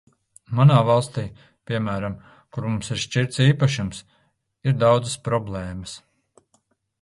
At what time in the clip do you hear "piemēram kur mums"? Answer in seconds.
1.71-2.89